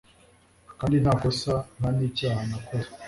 [0.79, 2.89] kandi nta kosa nta n'icyaha nakoze